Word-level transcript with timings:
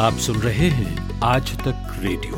आप 0.00 0.14
सुन 0.14 0.36
रहे 0.36 0.68
हैं 0.68 1.20
आज 1.20 1.58
तक 1.58 1.96
रेडियो। 1.98 2.34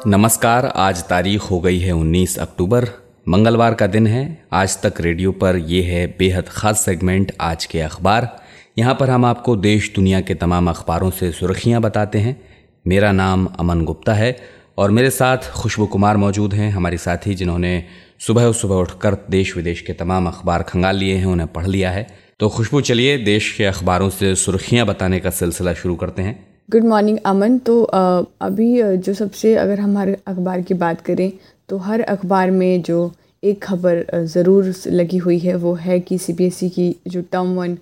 नमस्कार, 0.06 0.66
आज 0.66 1.02
तारीख 1.02 1.42
हो 1.42 1.60
गई 1.60 1.78
है 1.78 1.92
19 1.92 2.38
अक्टूबर। 2.38 3.05
मंगलवार 3.26 3.74
का 3.74 3.86
दिन 3.86 4.06
है। 4.06 4.46
आज 4.52 4.76
तक 4.82 5.00
रेडियो 5.00 5.30
पर 5.32 5.56
यह 5.58 5.86
है 5.86 6.06
बेहद 6.18 6.48
खास 6.48 6.84
सेगमेंट 6.84 7.32
आज 7.40 7.64
के 7.64 7.80
अखबार। 7.80 8.28
यहाँ 8.78 8.94
पर 8.94 9.10
हम 9.10 9.24
आपको 9.24 9.54
देश 9.56 9.90
दुनिया 9.96 10.20
के 10.20 10.34
तमाम 10.34 10.68
अखबारों 10.70 11.10
से 11.10 11.30
सुर्खियाँ 11.32 11.80
बताते 11.82 12.18
हैं। 12.18 12.36
मेरा 12.84 13.10
नाम 13.12 13.46
अमन 13.60 13.84
गुप्ता 13.84 14.14
है 14.14 14.36
और 14.78 14.90
मेरे 14.90 15.10
साथ 15.10 15.50
खुशबू 15.52 15.86
कुमार 15.86 16.16
मौजूद 16.16 16.54
हैं 16.54 16.70
हमारी 16.70 16.98
साथी 16.98 17.34
जिन्होंने 17.34 17.82
सुबह 18.26 18.50
सुबह 18.52 18.74
उठकर 18.76 19.16
देश 19.30 19.56
विदेश 19.56 19.80
के 19.80 19.92
तमाम 19.94 20.26
अखबार 20.26 20.62
खंगाल 20.62 20.96
लिए 20.96 21.16
हैं, 21.16 21.26
उन्हें 21.26 21.48
पढ़ 21.48 21.66
लिया 21.66 21.90
है। 21.90 22.06
तो 22.40 22.48
खुशबू, 22.48 22.80
चलिए 22.82 23.18
देश 23.24 23.52
के 23.52 23.64
अखबारों 23.64 24.10
से 24.10 24.34
सुर्खियाँ 24.36 24.86
बताने 24.86 25.20
का 25.20 25.30
सिलसिला 25.32 25.74
शुरू 25.74 25.96
करते 25.96 26.22
हैं। 26.22 26.38
Good 26.68 26.84
morning 26.84 27.18
Aman. 27.26 27.58
तो 27.58 27.82
अभी 27.82 28.96
जो 28.98 29.14
सबसे 29.14 29.54
अगर 29.56 29.80
हमारे 29.80 30.16
अखबार 30.26 30.62
की 30.62 30.74
बात 30.76 31.00
करें 31.00 31.30
तो 31.68 31.76
हर 31.78 32.00
अखबार 32.00 32.50
में 32.50 32.82
जो 32.82 33.12
एक 33.42 33.62
खबर 33.62 34.04
ज़रूर 34.26 34.72
लगी 34.88 35.16
हुई 35.18 35.38
है, 35.38 35.54
वो 35.56 35.74
है 35.74 35.98
कि 36.00 36.18
सीबीएसई 36.18 36.68
की 36.68 36.94
जो 37.08 37.22
टर्म 37.22 37.54
वन 37.56 37.76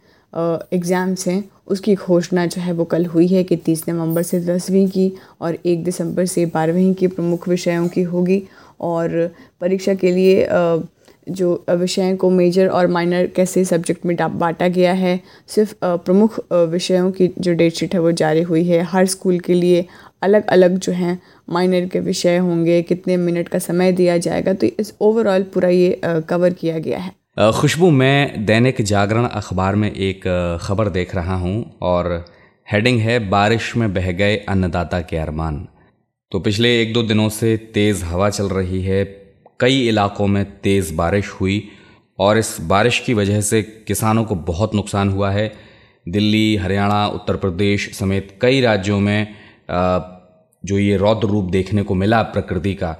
एग्ज़ाम्स 0.72 1.26
हैं, 1.28 1.44
उसकी 1.66 1.94
घोषणा 1.96 2.46
जो 2.46 2.60
है 2.62 2.72
वो 2.72 2.84
कल 2.84 3.06
हुई 3.06 3.26
है 3.26 3.42
कि 3.44 3.56
तीस 3.58 3.84
नवंबर 3.88 4.22
से 4.22 4.40
दसवीं 4.42 4.86
की 4.88 5.12
और 5.40 5.58
एक 5.66 5.84
दिसंबर 5.84 6.26
से 6.26 6.46
बारहवीं 6.46 6.92
की 6.94 7.06
प्रमुख 7.08 7.48
विषयों 7.48 7.86
की 7.88 8.02
होगी। 8.04 8.42
और 8.82 9.30
परीक्षा 9.60 9.94
के 9.94 10.10
लिए 10.12 10.46
जो 11.28 11.64
विषयों 11.70 12.16
को 12.16 12.30
मेजर 12.30 12.68
और 12.68 12.86
माइनर 12.86 13.26
कैसे 13.36 13.64
सब्जेक्ट 13.64 14.04
में 14.06 14.16
बांटा 14.38 14.68
गया 14.68 14.92
है, 14.92 15.20
सिर्फ़ 15.48 15.74
प्रमुख 15.82 16.38
विषयों 16.52 17.10
की 17.12 17.30
जो 17.38 17.52
डेट 17.52 17.74
शीट 17.74 17.94
है 17.94 18.00
वो 18.00 18.12
जारी 18.12 18.42
हुई 18.42 18.64
है। 18.64 18.82
हर 18.84 19.06
स्कूल 19.06 19.38
के 19.40 19.54
लिए 19.54 19.84
अलग 20.22 20.46
अलग 20.48 20.78
जो 20.78 20.92
हैं 20.92 21.18
माइनर 21.48 21.86
के 21.88 22.00
विषय 22.00 22.36
होंगे, 22.38 22.80
कितने 22.82 23.16
मिनट 23.16 23.48
का 23.48 23.58
समय 23.60 23.92
दिया 23.92 24.16
जाएगा 24.18 24.52
तो 24.52 24.66
इस 24.66 24.94
ओवरऑल 25.00 25.42
पूरा 25.54 25.68
ये 25.68 26.00
कवर 26.28 26.52
किया 26.52 26.78
गया 26.78 26.98
है। 26.98 27.12
खुशबू, 27.52 27.90
मैं 27.90 28.44
दैनिक 28.46 28.82
जागरण 28.82 29.24
अखबार 29.24 29.74
में 29.74 29.90
एक 29.90 30.22
खबर 30.62 30.88
देख 30.90 31.14
रहा 31.14 31.36
हूँ 31.36 31.78
और 31.82 32.24
हेडिंग 32.68 33.00
है, 33.00 33.18
बारिश 33.30 33.74
में 33.76 33.92
बह 33.94 34.10
गए 34.12 34.36
अन्नदाता 34.48 35.00
के 35.00 35.16
अरमान। 35.16 35.66
तो 36.32 36.40
पिछले 36.40 36.80
एक 36.82 36.92
दो 36.92 37.02
दिनों 37.02 37.28
से 37.30 37.56
तेज़ 37.74 38.04
हवा 38.04 38.30
चल 38.30 38.48
रही 38.48 38.82
है, 38.82 39.04
कई 39.60 39.86
इलाकों 39.88 40.26
में 40.26 40.44
तेज़ 40.60 40.94
बारिश 40.94 41.30
हुई 41.30 41.62
और 42.18 42.38
इस 42.38 42.56
बारिश 42.62 42.98
की 42.98 43.14
वजह 43.14 43.40
से 43.40 43.62
किसानों 43.62 44.24
को 44.24 44.34
बहुत 44.34 44.74
नुकसान 44.74 45.08
हुआ 45.10 45.30
है। 45.30 45.52
दिल्ली, 46.06 46.56
हरियाणा, 46.56 47.06
उत्तर 47.08 47.36
प्रदेश 47.36 47.90
समेत 47.94 48.38
कई 48.40 48.60
राज्यों 48.60 49.00
में 49.00 49.26
जो 50.64 50.78
ये 50.78 50.96
रौद्र 50.96 51.28
रूप 51.28 51.44
देखने 51.44 51.82
को 51.82 51.94
मिला 51.94 52.22
प्रकृति 52.22 52.74
का, 52.74 52.98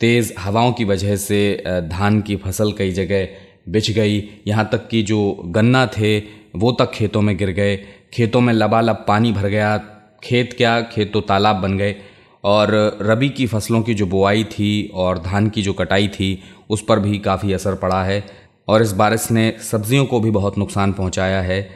तेज़ 0.00 0.32
हवाओं 0.38 0.72
की 0.72 0.84
वजह 0.84 1.16
से 1.16 1.64
धान 1.68 2.20
की 2.20 2.36
फ़सल 2.36 2.72
कई 2.72 2.90
जगह 2.90 3.28
बिछ 3.68 3.90
गई। 3.90 4.28
यहाँ 4.46 4.68
तक 4.72 4.88
कि 4.88 5.02
जो 5.02 5.42
गन्ना 5.46 5.86
थे, 5.86 6.18
वो 6.56 6.72
तक 6.72 6.90
खेतों 6.90 7.22
में 7.22 7.36
गिर 7.36 7.50
गए। 7.50 7.76
खेतों 8.12 8.40
में 8.40 8.54
लबालब 8.54 9.04
पानी 9.08 9.32
भर 9.32 9.48
गया। 9.48 9.78
खेत 10.24 10.52
क्या? 10.52 10.80
खेत 10.80 11.12
तो 11.12 11.20
तालाब 11.20 11.56
बन 11.56 11.78
गए। 11.78 11.96
और 12.44 12.98
रबी 13.02 13.28
की 13.28 13.46
फ़सलों 13.46 13.82
की 13.82 13.94
जो 13.94 14.06
बुआई 14.06 14.44
थी 14.44 14.90
और 14.94 15.18
धान 15.18 15.48
की 15.48 15.62
जो 15.62 15.72
कटाई 15.72 16.08
थी, 16.08 16.42
उस 16.70 16.84
पर 16.88 16.98
भी 16.98 17.18
काफ़ी 17.18 17.52
असर 17.52 17.74
पड़ा 17.74 18.04
है। 18.04 18.24
और 18.68 18.82
इस 18.82 18.92
बारिश 18.92 19.30
ने 19.30 19.54
सब्जियों 19.70 20.06
को 20.06 20.20
भी 20.20 20.30
बहुत 20.30 20.58
नुकसान 20.58 20.92
पहुँचाया 20.92 21.42
है। 21.42 21.70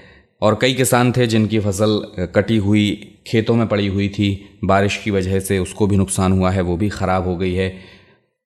और 0.44 0.58
कई 0.62 0.74
किसान 0.74 1.12
थे 1.12 1.26
जिनकी 1.26 1.58
फ़सल 1.58 2.00
कटी 2.34 2.56
हुई, 2.56 3.20
खेतों 3.26 3.54
में 3.56 3.66
पड़ी 3.68 3.86
हुई 3.86 4.08
थी। 4.08 4.58
बारिश 4.64 4.96
की 4.96 5.10
वजह 5.10 5.40
से 5.40 5.58
उसको 5.58 5.86
भी 5.86 5.96
नुकसान 5.96 6.32
हुआ 6.32 6.50
है, 6.50 6.62
वो 6.62 6.76
भी 6.76 6.88
ख़राब 6.88 7.26
हो 7.26 7.36
गई 7.36 7.52
है। 7.54 7.68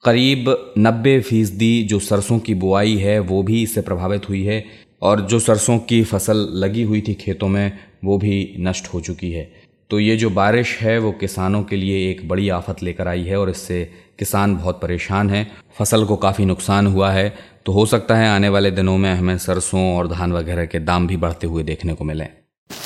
करीब 0.04 0.74
नब्बे 0.78 1.18
फ़ीसदी 1.20 1.82
जो 1.82 1.98
सरसों 1.98 2.38
की 2.38 2.54
बुआई 2.54 2.96
है, 2.96 3.18
वो 3.20 3.42
भी 3.42 3.62
इससे 3.62 3.80
प्रभावित 3.80 4.28
हुई 4.28 4.42
है 4.44 4.64
और 5.02 5.20
जो 5.20 5.38
सरसों 5.40 5.78
की 5.78 6.02
फ़सल 6.04 6.48
लगी 6.54 6.82
हुई 6.82 7.00
थी 7.00 7.14
खेतों 7.14 7.48
में, 7.48 7.78
वो 8.04 8.18
भी 8.18 8.56
नष्ट 8.60 8.86
हो 8.86 9.00
चुकी 9.00 9.30
है। 9.32 9.50
तो 9.90 10.00
ये 10.00 10.16
जो 10.16 10.30
बारिश 10.30 10.78
है, 10.80 10.98
वो 10.98 11.12
किसानों 11.12 11.62
के 11.62 11.76
लिए 11.76 12.10
एक 12.10 12.28
बड़ी 12.28 12.48
आफत 12.48 12.82
लेकर 12.82 13.08
आई 13.08 13.22
है 13.22 13.38
और 13.38 13.50
इससे 13.50 13.84
किसान 14.18 14.56
बहुत 14.56 14.80
परेशान 14.82 15.30
हैं। 15.30 15.46
फ़सल 15.78 16.04
को 16.04 16.16
काफ़ी 16.16 16.44
नुकसान 16.44 16.86
हुआ 16.86 17.10
है। 17.10 17.32
तो 17.68 17.72
हो 17.72 17.84
सकता 17.86 18.16
है 18.16 18.28
आने 18.28 18.48
वाले 18.48 18.70
दिनों 18.70 18.96
में 18.98 19.10
हमें 19.14 19.38
सरसों 19.38 19.80
और 19.96 20.06
धान 20.08 20.32
वगैरह 20.32 20.66
के 20.66 20.78
दाम 20.80 21.06
भी 21.06 21.16
बढ़ते 21.16 21.46
हुए 21.46 21.62
देखने 21.62 21.94
को 21.94 22.04
मिले। 22.04 22.24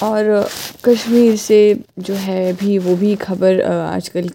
और 0.02 0.48
कश्मीर 0.84 1.36
से 1.36 1.58
जो 1.98 2.14
है 2.14 2.52
भी, 2.52 2.78
वो 2.78 2.96
भी 2.96 3.14
खबर 3.16 3.60
आजकल 3.62 4.28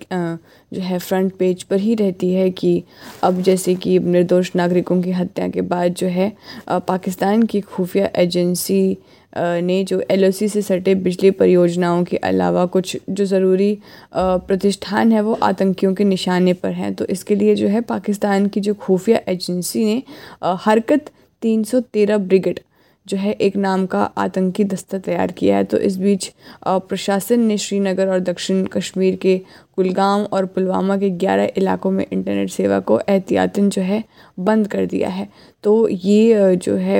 जो 0.71 0.81
है 0.81 0.99
फ्रंट 0.99 1.33
पेज 1.33 1.63
पर 1.63 1.79
ही 1.79 1.95
रहती 1.95 2.33
है 2.33 2.49
कि 2.51 2.83
अब 3.23 3.41
जैसे 3.41 3.75
कि 3.75 3.99
निर्दोष 3.99 4.55
नागरिकों 4.55 5.01
की 5.01 5.11
हत्या 5.11 5.47
के 5.47 5.61
बाद 5.61 5.93
जो 5.93 6.07
है 6.07 6.31
पाकिस्तान 6.67 7.43
की 7.43 7.61
खुफिया 7.61 8.09
एजेंसी 8.15 8.97
ने 9.37 9.83
जो 9.83 10.01
एलओसी 10.11 10.47
से 10.47 10.61
सटे 10.61 10.95
बिजली 10.95 11.31
परियोजनाओं 11.31 12.03
के 12.03 12.17
अलावा 12.17 12.65
कुछ 12.65 12.97
जो 13.09 13.25
ज़रूरी 13.25 13.77
प्रतिष्ठान 14.15 15.11
है 15.11 15.21
वो 15.21 15.33
आतंकियों 15.43 15.93
के 15.93 16.03
निशाने 16.03 16.53
पर 16.53 16.71
हैं। 16.71 16.93
तो 16.93 17.05
इसके 17.05 17.35
लिए 17.35 17.55
जो 17.55 17.67
है 17.67 17.81
पाकिस्तान 17.81 18.47
की 18.47 18.59
जो 18.59 18.73
खुफिया 18.73 19.19
एजेंसी 19.27 19.85
ने 19.85 20.01
हरकत 20.43 21.11
313 21.41 22.17
ब्रिगेड 22.17 22.59
जो 23.07 23.17
है 23.17 23.31
एक 23.33 23.55
नाम 23.57 23.85
का 23.85 24.03
आतंकी 24.17 24.63
दस्ता 24.65 24.97
तैयार 24.99 25.31
किया 25.31 25.57
है। 25.57 25.63
तो 25.63 25.77
इस 25.79 25.97
बीच 25.97 26.31
प्रशासन 26.67 27.39
ने 27.41 27.57
श्रीनगर 27.57 28.07
और 28.07 28.19
दक्षिण 28.21 28.65
कश्मीर 28.67 29.15
के 29.15 29.37
कुलगाम 29.75 30.23
और 30.23 30.45
पुलवामा 30.47 30.97
के 30.97 31.09
11 31.17 31.57
इलाकों 31.57 31.91
में 31.91 32.05
इंटरनेट 32.05 32.49
सेवा 32.51 32.79
को 32.81 32.99
एहतियातन 32.99 33.69
जो 33.69 33.81
है 33.83 34.03
बंद 34.39 34.67
कर 34.67 34.85
दिया 34.87 35.09
है। 35.09 35.27
तो 35.63 35.87
ये 35.89 36.55
जो 36.57 36.75
है 36.77 36.99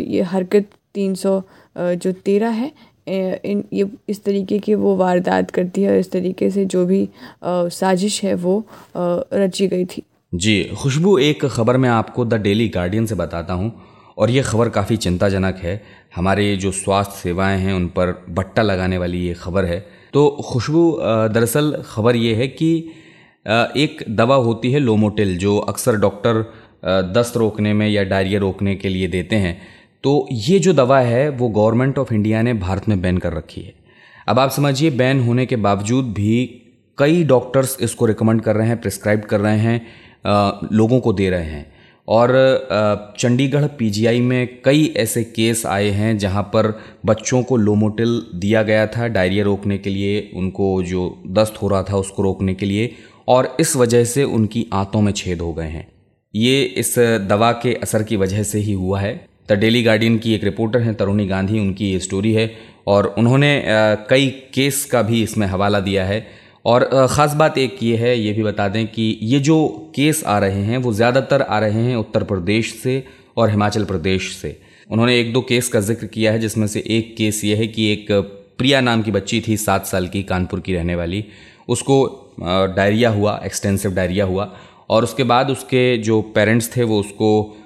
ये 0.00 0.22
हरकत 0.24 0.68
तीन 0.94 1.14
सौ 1.14 1.42
जो 1.76 2.12
तेरह 2.14 2.48
है 2.50 2.72
इन, 3.06 3.64
ये 3.72 3.86
इस 4.08 4.22
तरीके 4.24 4.58
की 4.58 4.74
वो 4.76 4.94
वारदात 4.96 5.50
करती 5.50 5.82
है 5.82 5.90
और 5.90 5.98
इस 5.98 6.10
तरीके 6.12 6.50
से 6.50 6.64
जो 6.66 6.84
भी 6.86 7.08
साजिश 7.44 8.22
है 8.24 8.34
वो 8.36 8.64
रची 8.96 9.66
गई 9.68 9.84
थी। 9.86 10.02
जी, 10.32 10.62
खुशबू 10.78 11.16
एक 11.18 11.44
ख़बर 11.46 11.76
मैं 11.76 11.88
आपको 11.90 12.24
द 12.24 12.34
डेली 12.42 12.68
गार्डियन 12.70 13.06
से 13.06 13.14
बताता 13.16 13.54
हूँ। 13.54 13.72
और 14.20 14.30
ये 14.30 14.42
खबर 14.42 14.68
काफ़ी 14.68 14.96
चिंताजनक 14.96 15.56
है। 15.56 15.80
हमारे 16.16 16.54
जो 16.56 16.70
स्वास्थ्य 16.72 17.18
सेवाएँ 17.18 17.58
हैं, 17.58 17.74
उन 17.74 17.86
पर 17.88 18.12
बट्टा 18.30 18.62
लगाने 18.62 18.98
वाली 18.98 19.26
ये 19.26 19.34
खबर 19.34 19.64
है। 19.64 19.78
तो 20.12 20.28
खुशबू 20.46 20.98
दरअसल 21.02 21.82
खबर 21.86 22.16
ये 22.16 22.34
है 22.34 22.48
कि 22.48 22.72
एक 23.76 24.04
दवा 24.10 24.36
होती 24.36 24.72
है 24.72 24.78
लोमोटिल, 24.78 25.36
जो 25.38 25.56
अक्सर 25.58 25.96
डॉक्टर 25.96 26.44
दस्त 27.14 27.36
रोकने 27.36 27.72
में 27.72 27.88
या 27.88 28.04
डायरिया 28.04 28.40
रोकने 28.40 28.74
के 28.76 28.88
लिए 28.88 29.08
देते 29.08 29.36
हैं। 29.36 29.60
तो 30.04 30.28
ये 30.32 30.58
जो 30.58 30.72
दवा 30.72 31.00
है, 31.00 31.28
वो 31.28 31.48
गवर्नमेंट 31.48 31.98
ऑफ़ 31.98 32.12
इंडिया 32.14 32.42
ने 32.42 32.54
भारत 32.54 32.88
में 32.88 33.00
बैन 33.00 33.18
कर 33.18 33.32
रखी 33.32 33.60
है। 33.60 33.72
अब 34.28 34.38
आप 34.38 34.50
समझिए, 34.50 34.90
बैन 34.90 35.20
होने 35.20 35.46
के 35.46 35.56
बावजूद 35.58 36.12
भी 36.12 36.62
कई 36.98 37.22
डॉक्टर्स 37.24 37.76
इसको 37.80 38.06
रिकमेंड 38.06 38.40
कर 38.42 38.56
रहे 38.56 38.68
हैं, 38.68 38.80
प्रिस्क्राइब 38.80 39.20
कर 39.22 39.40
रहे 39.40 39.58
हैं 39.58 40.68
लोगों 40.72 41.00
को 41.00 41.12
दे 41.12 41.28
रहे 41.30 41.44
हैं। 41.44 41.79
और 42.10 42.30
चंडीगढ़ 43.18 43.64
पीजीआई 43.78 44.20
में 44.20 44.60
कई 44.64 44.86
ऐसे 44.96 45.22
केस 45.26 45.64
आए 45.66 45.88
हैं 45.90 46.16
जहाँ 46.18 46.42
पर 46.54 46.72
बच्चों 47.06 47.42
को 47.42 47.56
लोमोटिल 47.56 48.20
दिया 48.34 48.62
गया 48.62 48.86
था 48.86 49.06
डायरिया 49.08 49.44
रोकने 49.44 49.78
के 49.78 49.90
लिए, 49.90 50.30
उनको 50.34 50.82
जो 50.82 51.22
दस्त 51.28 51.62
हो 51.62 51.68
रहा 51.68 51.82
था 51.82 51.96
उसको 51.96 52.22
रोकने 52.22 52.54
के 52.54 52.66
लिए 52.66 52.92
और 53.28 53.56
इस 53.60 53.76
वजह 53.76 54.04
से 54.04 54.24
उनकी 54.24 54.66
आंतों 54.72 55.00
में 55.00 55.12
छेद 55.12 55.40
हो 55.40 55.52
गए 55.52 55.68
हैं। 55.68 55.86
ये 56.34 56.62
इस 56.62 56.94
दवा 57.28 57.52
के 57.52 57.74
असर 57.74 58.02
की 58.02 58.16
वजह 58.16 58.42
से 58.42 58.58
ही 58.58 58.72
हुआ 58.72 59.00
है। 59.00 59.14
द 59.48 59.52
डेली 59.52 59.82
गार्डियन 59.82 60.18
की 60.18 60.34
एक 60.34 60.44
रिपोर्टर 60.44 60.80
हैं, 60.80 60.94
तरुणी 60.94 61.26
गांधी, 61.26 61.58
उनकी 61.58 61.90
ये 61.92 61.98
स्टोरी 62.00 62.32
है 62.32 62.50
और 62.86 63.14
उन्होंने 63.18 63.62
कई 64.10 64.28
केस 64.54 64.84
का 64.84 65.02
भी 65.02 65.22
इसमें 65.22 65.46
हवाला 65.46 65.80
दिया 65.80 66.04
है। 66.04 66.26
और 66.64 66.84
ख़ास 67.10 67.34
बात 67.34 67.58
एक 67.58 67.82
ये 67.82 67.96
है, 67.96 68.18
ये 68.18 68.32
भी 68.32 68.42
बता 68.42 68.68
दें 68.68 68.86
कि 68.86 69.18
ये 69.22 69.38
जो 69.40 69.92
केस 69.96 70.22
आ 70.24 70.38
रहे 70.38 70.62
हैं, 70.62 70.78
वो 70.78 70.92
ज़्यादातर 70.92 71.42
आ 71.42 71.58
रहे 71.58 71.82
हैं 71.82 71.96
उत्तर 71.96 72.24
प्रदेश 72.24 72.74
से 72.74 73.02
और 73.36 73.50
हिमाचल 73.50 73.84
प्रदेश 73.84 74.32
से। 74.34 74.56
उन्होंने 74.90 75.18
एक 75.20 75.32
दो 75.32 75.40
केस 75.42 75.68
का 75.68 75.80
ज़िक्र 75.80 76.06
किया 76.08 76.32
है, 76.32 76.38
जिसमें 76.38 76.66
से 76.66 76.84
एक 76.88 77.14
केस 77.16 77.44
ये 77.44 77.56
है 77.56 77.66
कि 77.68 77.92
एक 77.92 78.06
प्रिया 78.58 78.80
नाम 78.80 79.02
की 79.02 79.10
बच्ची 79.10 79.40
थी 79.48 79.56
सात 79.58 79.86
साल 79.86 80.08
की, 80.08 80.22
कानपुर 80.24 80.60
की 80.60 80.74
रहने 80.74 80.94
वाली। 80.94 81.24
उसको 81.68 82.36
डायरिया 82.76 83.10
हुआ, 83.10 83.40
एक्सटेंसिव 83.44 83.94
डायरिया 83.94 84.24
हुआ 84.24 84.52
और 84.90 85.04
उसके 85.04 85.24
बाद 85.24 85.50
उसके 85.50 85.96
जो 85.98 86.20
पेरेंट्स 86.34 86.76
थे, 86.76 86.82
वो 86.82 87.00
उसको 87.00 87.56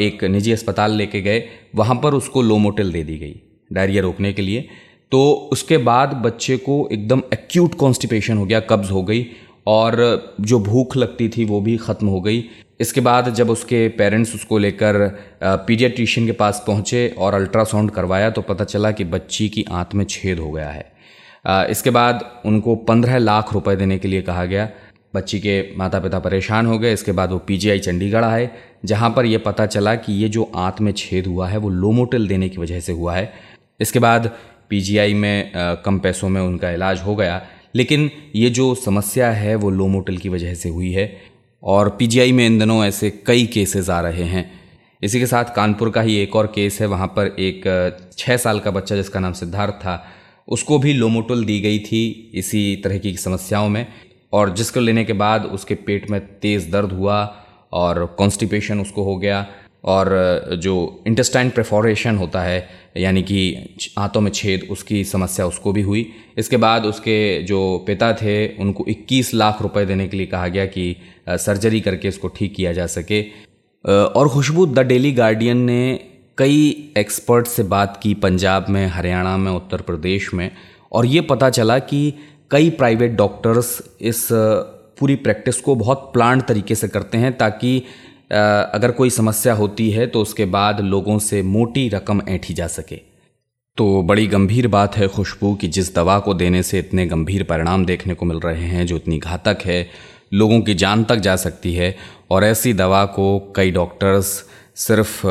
एक 0.00 0.24
निजी 0.24 0.52
अस्पताल 0.52 0.92
लेके 0.92 1.20
गए। 1.22 1.42
वहाँ 1.74 2.00
पर 2.02 2.14
उसको 2.14 2.42
लोमोटिल 2.42 2.92
दे 2.92 3.02
दी 3.04 3.16
गई 3.18 3.34
डायरिया 3.70 4.02
रोकने 4.02 4.32
के 4.32 4.42
लिए। 4.42 4.68
तो 5.12 5.32
उसके 5.52 5.76
बाद 5.78 6.14
बच्चे 6.24 6.56
को 6.58 6.88
एकदम 6.92 7.22
एक्यूट 7.32 7.74
कॉन्स्टिपेशन 7.74 8.38
हो 8.38 8.44
गया, 8.46 8.60
कब्ज़ 8.60 8.90
हो 8.90 9.02
गई 9.02 9.26
और 9.66 10.36
जो 10.40 10.58
भूख 10.60 10.96
लगती 10.96 11.28
थी 11.28 11.44
वो 11.44 11.60
भी 11.60 11.76
ख़त्म 11.78 12.06
हो 12.06 12.20
गई। 12.20 12.44
इसके 12.80 13.00
बाद 13.00 13.28
जब 13.34 13.50
उसके 13.50 13.86
पेरेंट्स 13.88 14.34
उसको 14.34 14.58
लेकर 14.58 14.96
पीडियाट्रिशियन 15.42 16.26
के 16.26 16.32
पास 16.32 16.62
पहुँचे 16.66 17.08
और 17.18 17.34
अल्ट्रासाउंड 17.34 17.90
करवाया 17.90 18.30
तो 18.30 18.42
पता 18.42 18.64
चला 18.64 18.90
कि 18.90 19.04
बच्ची 19.06 19.48
की 19.48 19.64
आंत 19.72 19.94
में 19.94 20.04
छेद 20.06 20.38
हो 20.38 20.50
गया 20.50 20.68
है। 20.68 21.70
इसके 21.70 21.90
बाद 21.90 22.24
उनको 22.46 22.74
पंद्रह 22.84 23.18
लाख 23.18 23.52
रुपए 23.54 23.76
देने 23.76 23.98
के 23.98 24.08
लिए 24.08 24.22
कहा 24.22 24.44
गया। 24.44 24.68
बच्ची 25.14 25.38
के 25.40 25.60
माता 25.76 25.98
पिता 26.00 26.18
परेशान 26.18 26.66
हो 26.66 26.78
गए। 26.78 26.92
इसके 26.92 27.12
बाद 27.12 27.30
वो 27.32 27.38
पीजीआई 27.38 27.78
चंडीगढ़ 27.78 28.24
आए, 28.24 28.50
जहाँ 28.84 29.10
पर 29.10 29.26
यह 29.26 29.38
पता 29.38 29.66
चला 29.66 29.94
कि 29.96 30.12
ये 30.12 30.28
जो 30.28 30.50
आंत 30.56 30.80
में 30.80 30.92
छेद 30.92 31.26
हुआ 31.26 31.48
है 31.48 31.58
वो 31.58 31.68
लोमोटिल 31.70 32.28
देने 32.28 32.48
की 32.48 32.60
वजह 32.60 32.80
से 32.80 32.92
हुआ 32.92 33.14
है। 33.14 33.32
इसके 33.80 33.98
बाद 33.98 34.30
पीजीआई 34.70 35.14
में 35.14 35.52
कम 35.84 35.98
पैसों 35.98 36.28
में 36.28 36.40
उनका 36.40 36.70
इलाज 36.70 37.00
हो 37.00 37.16
गया। 37.16 37.40
लेकिन 37.74 38.10
ये 38.36 38.50
जो 38.50 38.74
समस्या 38.74 39.30
है, 39.30 39.54
वो 39.54 39.70
लोमोटिल 39.70 40.18
की 40.18 40.28
वजह 40.28 40.54
से 40.54 40.68
हुई 40.68 40.92
है 40.92 41.16
और 41.62 41.88
पीजीआई 41.88 42.32
में 42.32 42.46
इन 42.46 42.58
दिनों 42.58 42.84
ऐसे 42.84 43.10
कई 43.26 43.46
केसेस 43.46 43.90
आ 43.90 44.00
रहे 44.00 44.24
हैं। 44.24 44.50
इसी 45.02 45.20
के 45.20 45.26
साथ 45.26 45.54
कानपुर 45.56 45.90
का 45.90 46.00
ही 46.00 46.16
एक 46.16 46.36
और 46.36 46.46
केस 46.46 46.80
है, 46.80 46.86
वहाँ 46.86 47.06
पर 47.06 47.26
एक 47.26 47.62
छः 48.18 48.36
साल 48.36 48.60
का 48.60 48.70
बच्चा 48.70 48.96
जिसका 48.96 49.20
नाम 49.20 49.32
सिद्धार्थ 49.32 49.74
था, 49.74 50.04
उसको 50.48 50.78
भी 50.78 50.92
लोमोटल 50.92 51.44
दी 51.44 51.58
गई 51.60 51.78
थी 51.78 52.32
इसी 52.34 52.80
तरह 52.84 52.98
की 52.98 53.16
समस्याओं 53.16 53.68
में 53.68 53.86
और 54.32 54.54
जिसको 54.54 54.80
लेने 54.80 55.04
के 55.04 55.12
बाद 55.12 55.44
उसके 55.44 55.74
पेट 55.74 56.10
में 56.10 56.20
तेज़ 56.38 56.70
दर्द 56.70 56.92
हुआ 56.92 57.18
और 57.72 58.04
कॉन्स्टिपेशन 58.18 58.80
उसको 58.80 59.04
हो 59.04 59.16
गया। 59.16 59.46
और 59.84 60.50
जो 60.58 61.02
इंटेस्टाइन 61.06 61.50
प्रेफोरेशन 61.50 62.16
होता 62.16 62.42
है, 62.42 62.68
यानी 62.96 63.22
कि 63.22 63.74
आंतों 63.98 64.20
में 64.20 64.30
छेद, 64.30 64.66
उसकी 64.70 65.02
समस्या 65.04 65.46
उसको 65.46 65.72
भी 65.72 65.82
हुई। 65.82 66.06
इसके 66.38 66.56
बाद 66.56 66.86
उसके 66.86 67.42
जो 67.42 67.84
पिता 67.86 68.12
थे, 68.12 68.56
उनको 68.56 68.84
21 68.88 69.34
लाख 69.34 69.62
रुपए 69.62 69.84
देने 69.84 70.08
के 70.08 70.16
लिए 70.16 70.26
कहा 70.26 70.48
गया 70.48 70.66
कि 70.66 70.96
सर्जरी 71.28 71.80
करके 71.80 72.08
इसको 72.08 72.28
ठीक 72.28 72.54
किया 72.54 72.72
जा 72.72 72.86
सके। 72.86 73.22
और 73.84 74.28
खुशबू, 74.28 74.66
द 74.66 74.78
डेली 74.78 75.12
गार्डियन 75.12 75.56
ने 75.56 76.00
कई 76.38 76.92
एक्सपर्ट 76.98 77.46
से 77.46 77.62
बात 77.62 78.00
की 78.02 78.14
पंजाब 78.14 78.66
में, 78.68 78.86
हरियाणा 78.86 79.36
में, 79.36 79.52
उत्तर 79.52 79.80
प्रदेश 79.80 80.32
में, 80.34 80.50
और 80.92 81.06
ये 81.06 81.20
पता 81.20 81.50
चला 81.50 81.78
कि 81.78 82.12
कई 82.50 82.70
प्राइवेट 82.70 83.10
डॉक्टर्स 83.10 83.80
इस 84.00 84.28
पूरी 84.98 85.14
प्रैक्टिस 85.16 85.60
को 85.60 85.74
बहुत 85.74 86.10
प्लान 86.14 86.40
तरीके 86.40 86.74
से 86.74 86.88
करते 86.88 87.18
हैं 87.18 87.36
ताकि 87.38 87.82
अगर 88.30 88.90
कोई 88.90 89.10
समस्या 89.10 89.54
होती 89.54 89.90
है 89.90 90.06
तो 90.06 90.22
उसके 90.22 90.44
बाद 90.44 90.80
लोगों 90.80 91.18
से 91.18 91.42
मोटी 91.42 91.88
रकम 91.88 92.22
ऐंठी 92.28 92.54
जा 92.54 92.66
सके। 92.66 92.96
तो 93.76 94.02
बड़ी 94.02 94.26
गंभीर 94.26 94.68
बात 94.68 94.96
है 94.96 95.08
खुशबू 95.08 95.54
कि 95.54 95.68
जिस 95.68 95.94
दवा 95.94 96.18
को 96.18 96.34
देने 96.34 96.62
से 96.62 96.78
इतने 96.78 97.06
गंभीर 97.06 97.42
परिणाम 97.42 97.84
देखने 97.86 98.14
को 98.14 98.26
मिल 98.26 98.40
रहे 98.40 98.64
हैं, 98.64 98.86
जो 98.86 98.96
इतनी 98.96 99.18
घातक 99.18 99.58
है, 99.64 99.88
लोगों 100.34 100.60
की 100.60 100.74
जान 100.74 101.04
तक 101.04 101.16
जा 101.16 101.36
सकती 101.36 101.74
है 101.74 101.94
और 102.30 102.44
ऐसी 102.44 102.72
दवा 102.72 103.04
को 103.04 103.52
कई 103.56 103.70
डॉक्टर्स 103.70 104.26
सिर्फ़ 104.76 105.26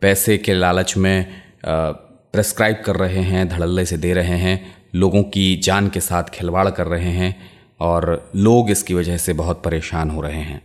पैसे 0.00 0.38
के 0.38 0.54
लालच 0.54 0.96
में 0.96 1.26
प्रेस्क्राइब 1.66 2.82
कर 2.86 2.96
रहे 2.96 3.22
हैं, 3.22 3.48
धड़ल्ले 3.48 3.84
से 3.84 3.96
दे 3.96 4.12
रहे 4.12 4.36
हैं, 4.38 4.74
लोगों 4.94 5.22
की 5.22 5.56
जान 5.56 5.88
के 5.88 6.00
साथ 6.00 6.30
खिलवाड़ 6.30 6.68
कर 6.70 6.86
रहे 6.86 7.10
हैं 7.12 7.34
और 7.80 8.30
लोग 8.36 8.70
इसकी 8.70 8.94
वजह 8.94 9.16
से 9.16 9.32
बहुत 9.32 9.62
परेशान 9.62 10.10
हो 10.10 10.20
रहे 10.20 10.42
हैं। 10.42 10.60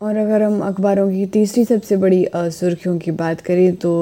और 0.00 0.16
अगर 0.16 0.42
हम 0.42 0.60
अखबारों 0.60 1.08
की 1.10 1.26
तीसरी 1.26 1.64
सबसे 1.64 1.96
बड़ी 1.96 2.26
सुर्खियों 2.34 2.96
की 2.98 3.10
बात 3.10 3.40
करें 3.40 3.74
तो 3.76 3.92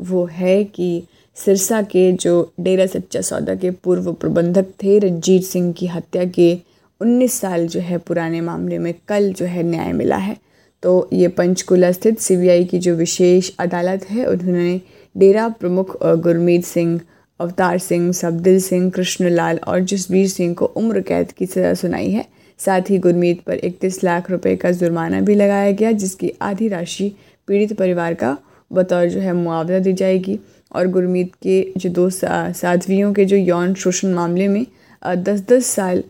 वो 0.00 0.24
है 0.32 0.62
कि 0.64 1.02
सिरसा 1.36 1.80
के 1.82 2.10
जो 2.12 2.52
डेरा 2.60 2.86
सच्चा 2.86 3.20
सौदा 3.20 3.54
के 3.54 3.70
पूर्व 3.70 4.12
प्रबंधक 4.12 4.66
थे, 4.82 4.98
रंजीत 4.98 5.42
सिंह 5.42 5.72
की 5.72 5.86
हत्या 5.86 6.24
के 6.30 6.52
19 7.00 7.40
साल 7.40 7.66
जो 7.66 7.80
है 7.80 7.98
पुराने 7.98 8.40
मामले 8.40 8.78
में 8.78 8.92
कल 9.08 9.32
जो 9.32 9.46
है 9.46 9.62
न्याय 9.62 9.92
मिला 9.92 10.16
है। 10.16 10.36
तो 10.82 11.08
ये 11.12 11.28
पंचकुला 11.28 11.92
स्थित 11.92 12.18
सीबीआई 12.20 12.64
की 12.64 12.78
जो 12.78 12.94
विशेष 12.94 13.50
अदालत 13.58 14.04
है, 14.10 14.26
उन्होंने 14.26 14.80
डेरा 15.16 15.48
प्रमुख 15.50 15.96
गुरमीत 16.02 16.64
सिंह, 16.64 17.00
अवतार 17.40 17.78
सिंह, 17.78 18.12
सबदिल 18.12 18.60
सिंह, 18.60 18.90
कृष्णलाल 18.90 19.60
और 19.68 19.80
जसबीर 19.82 20.28
सिंह 20.28 20.54
को 20.54 20.64
उम्र 20.66 21.00
कैद 21.00 21.32
की 21.32 21.46
सज़ा 21.46 21.74
सुनाई 21.74 22.10
है। 22.10 22.26
साथ 22.60 22.90
ही 22.90 22.98
गुरमीत 22.98 23.42
पर 23.42 23.58
इकतीस 23.64 24.02
लाख 24.04 24.30
रुपए 24.30 24.56
का 24.56 24.70
जुर्माना 24.72 25.20
भी 25.20 25.34
लगाया 25.34 25.70
गया, 25.72 25.92
जिसकी 25.92 26.32
आधी 26.42 26.68
राशि 26.68 27.12
पीड़ित 27.48 27.72
परिवार 27.78 28.14
का 28.14 28.36
बतौर 28.70 29.08
जो 29.08 29.20
है 29.20 29.32
मुआवजा 29.34 29.78
दी 29.78 29.92
जाएगी। 29.94 30.38
और 30.70 30.86
गुरमीत 30.88 31.34
के 31.42 31.62
जो 31.76 31.90
दो 31.90 32.08
साध्वियों 32.10 33.12
के 33.14 33.24
जो 33.24 33.36
यौन 33.36 33.74
शोषण 33.74 34.14
मामले 34.14 34.48
में 34.48 34.66
दस 35.02 35.44
दस 35.48 35.66
साल 35.66 36.02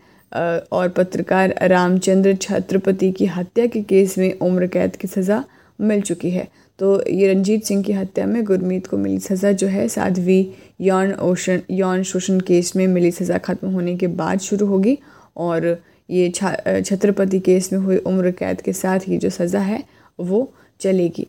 और 0.72 0.88
पत्रकार 0.88 1.54
रामचंद्र 1.62 2.34
छत्रपति 2.36 3.10
की 3.12 3.26
हत्या 3.26 3.66
के 3.66 3.82
केस 3.82 4.16
में 4.18 4.38
उम्र 4.38 4.66
कैद 4.66 4.96
की 4.96 5.08
सज़ा 5.08 5.42
मिल 5.78 6.00
चुकी 6.02 6.30
है। 6.30 6.46
तो 6.78 7.02
ये 7.08 7.32
रंजीत 7.32 7.64
सिंह 7.64 7.82
की 7.82 7.92
हत्या 7.92 8.26
में 8.26 8.42
गुरमीत 8.44 8.86
को 8.86 8.96
मिली 8.96 9.18
सज़ा 9.20 9.52
जो 9.52 9.66
है, 9.66 9.86
साध्वी 9.88 10.54
यौन 10.80 11.12
ओशन 11.12 11.60
यौन 11.70 12.02
शोषण 12.02 12.40
केस 12.40 12.74
में 12.76 12.86
मिली 12.88 13.10
सज़ा 13.12 13.38
ख़त्म 13.40 13.68
होने 13.70 13.96
के 13.96 14.06
बाद 14.14 14.40
शुरू 14.40 14.66
होगी। 14.66 14.98
और 15.36 15.76
ये 16.08 16.28
छत्रपति 16.30 17.40
केस 17.40 17.72
में 17.72 17.78
हुई 17.80 17.96
उम्र 17.98 18.30
कैद 18.32 18.60
के 18.60 18.72
साथ 18.72 19.08
ही 19.08 19.18
जो 19.18 19.30
सज़ा 19.30 19.60
है, 19.60 19.82
वो 20.18 20.52
चलेगी। 20.80 21.26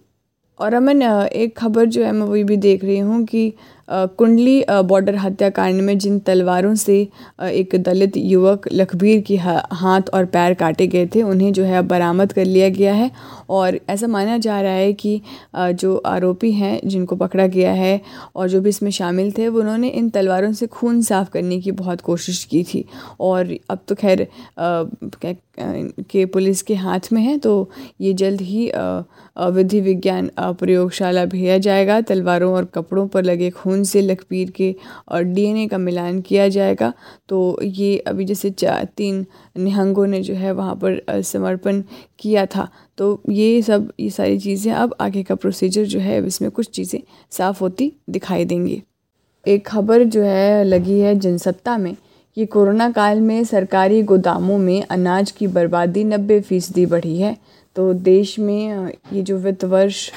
और 0.60 0.74
अमन 0.74 1.02
एक 1.02 1.58
खबर 1.58 1.86
जो 1.86 2.04
है 2.06 2.12
मैं 2.12 2.26
वही 2.28 2.44
भी 2.44 2.58
देख 2.58 2.84
रही 2.84 2.98
हूँ 3.00 3.24
कि 3.26 3.54
कुंडली 3.88 4.64
बॉर्डर 4.70 5.16
हत्याकांड 5.16 5.82
में 5.82 5.98
जिन 5.98 6.18
तलवारों 6.20 6.74
से 6.76 6.96
एक 7.44 7.76
दलित 7.84 8.18
युवक 8.18 8.68
लखबीर 8.72 9.22
की 9.22 9.36
हाथ 9.36 10.10
और 10.14 10.26
पैर 10.28 10.54
काटे 10.54 10.88
गए 10.88 11.06
थे, 11.06 11.22
उन्हें 11.22 11.52
जो 11.54 11.64
है 11.64 11.78
अब 11.78 11.88
बरामद 11.88 12.34
कर 12.34 12.46
लिया 12.46 12.70
गया 12.70 12.94
है। 12.94 13.12
और 13.50 13.80
ऐसा 13.90 14.08
माना 14.08 14.38
जा 14.38 14.60
रहा 14.62 14.74
है 14.74 14.94
कि 14.96 15.22
जो 15.54 15.96
आरोपी 15.98 16.52
हैं, 16.52 16.80
जिनको 16.86 17.16
पकड़ा 17.16 17.48
गया 17.48 17.72
है 17.74 18.02
और 18.36 18.50
जो 18.50 18.62
भी 18.62 18.70
इसमें 18.70 18.92
शामिल 18.92 19.32
थे 19.32 19.48
उन्होंने 19.48 19.90
इन 19.90 20.10
तलवारों 20.10 20.52
से 20.54 20.68
खून 20.68 21.02
साफ़ 21.04 21.30
करने 21.30 21.60
की 21.62 21.72
बहुत 21.74 22.02
कोशिश 22.02 22.44
की 22.44 22.64
थी। 22.64 22.86
और 23.20 23.56
अब 23.70 23.80
तो 23.88 23.96
खैर 23.96 24.28
के 25.60 26.26
पुलिस 26.26 26.62
के 26.62 26.76
हाथ 26.76 27.12
में 27.14 27.22
है 27.22 27.38
तो 27.38 27.70
ये 28.02 28.14
जल्द 28.14 28.42
ही 28.42 28.72
विधि 29.52 29.80
विज्ञान 29.82 30.30
प्रयोगशाला 30.40 31.24
भेजा 31.26 31.58
जाएगा। 31.60 32.00
तलवारों 32.02 32.54
और 32.54 32.66
कपड़ों 32.66 33.08
पर 33.08 33.24
लगे 33.24 33.50
खून 33.52 33.75
से 33.84 34.02
लखबीर 34.02 34.52
के 34.52 34.76
और 35.08 35.24
डीएनए 35.24 35.68
का 35.68 35.78
मिलान 35.78 36.22
किया 36.22 36.48
जाएगा। 36.48 36.92
तो 37.30 37.60
ये 37.64 37.98
अभी 37.98 38.26
जैसे 38.26 38.50
चार 38.52 38.88
तीन 38.98 39.26
निहंगों 39.58 40.08
ने 40.08 40.22
जो 40.22 40.34
है 40.34 40.52
वहाँ 40.52 40.76
पर 40.76 41.22
समर्पण 41.24 41.82
किया 42.20 42.46
था। 42.46 42.68
तो 42.98 43.22
ये 43.30 43.62
सब, 43.62 43.92
ये 44.00 44.10
सारी 44.10 44.40
चीज़ें 44.40 44.72
अब 44.74 44.96
आगे 45.02 45.24
का 45.24 45.36
प्रोसीजर 45.36 45.86
जो 45.86 46.00
है, 46.00 46.26
इसमें 46.28 46.50
कुछ 46.52 46.70
चीज़ें 46.70 47.00
साफ़ 47.32 47.60
होती 47.60 47.92
दिखाई 48.10 48.46
देंगी। 48.46 48.82
एक 49.46 49.68
खबर 49.68 50.04
जो 50.04 50.22
है, 50.22 50.64
लगी 50.64 51.00
है 51.00 51.16
जनसत्ता 51.16 51.78
में 51.78 51.96
कि 52.38 52.46
कोरोना 52.46 52.90
काल 52.92 53.20
में 53.22 53.44
सरकारी 53.44 54.02
गोदामों 54.04 54.58
में 54.58 54.84
अनाज 54.84 55.32
की 55.32 55.48
बर्बादी 55.48 56.04
नब्बे 56.04 56.40
फ़ीसदी 56.42 56.86
बढ़ी 56.86 57.18
है। 57.18 57.36
तो 57.76 57.94
देश 57.94 58.38
में 58.40 58.92
ये 59.14 59.22
जो 59.22 59.38
वित्त 59.38 59.64
वर्ष 59.66 60.10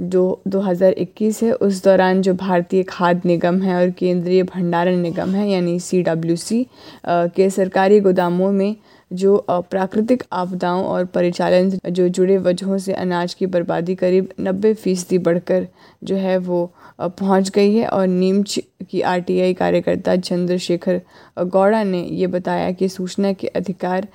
जो 0.00 0.40
2021 0.48 1.42
है, 1.42 1.52
उस 1.52 1.82
दौरान 1.84 2.20
जो 2.22 2.34
भारतीय 2.34 2.82
खाद्य 2.82 3.28
निगम 3.28 3.60
है 3.62 3.74
और 3.76 3.90
केंद्रीय 3.90 4.42
भंडारण 4.44 4.96
निगम 4.96 5.30
है, 5.30 5.48
यानी 5.50 5.78
सी 5.80 6.02
डब्ल्यू 6.02 6.36
सी 6.36 6.66
के 7.08 7.50
सरकारी 7.50 8.00
गोदामों 8.00 8.50
में 8.52 8.76
जो 9.10 9.36
प्राकृतिक 9.48 10.22
आपदाओं 10.32 10.84
और 10.84 11.04
परिचालन 11.04 11.70
जो 11.88 12.08
जुड़े 12.08 12.36
वजहों 12.38 12.78
से 12.78 12.92
अनाज 12.94 13.34
की 13.34 13.46
बर्बादी 13.46 13.94
करीब 13.94 14.28
नब्बे 14.40 14.74
फ़ीसदी 14.74 15.18
बढ़कर 15.20 15.66
जो 16.04 16.16
है 16.16 16.36
वो 16.38 16.70
पहुँच 17.00 17.50
गई 17.50 17.74
है। 17.74 17.86
और 17.88 18.06
नीमच 18.06 18.58
की 18.90 19.00
आरटीआई 19.02 19.54
कार्यकर्ता 19.54 20.16
चंद्रशेखर 20.16 21.00
गौड़ा 21.38 21.82
ने 21.84 22.02
ये 22.02 22.26
बताया 22.26 22.70
कि 22.72 22.88
सूचना 22.88 23.32
के 23.32 23.46
अधिकार 23.48 24.06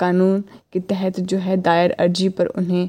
कानून 0.00 0.40
के 0.72 0.80
तहत 0.82 1.20
जो 1.22 1.38
है 1.38 1.56
दायर 1.56 1.90
अर्जी 1.92 2.28
पर 2.28 2.46
उन्हें 2.48 2.88